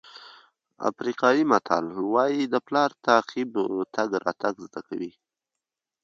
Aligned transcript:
افریقایي 0.89 1.43
متل 1.51 1.85
وایي 2.13 2.43
د 2.53 2.55
پلار 2.67 2.89
تعقیب 3.07 3.49
تګ 3.95 4.09
راتګ 4.25 4.55
زده 4.65 4.81
کوي. 4.87 5.11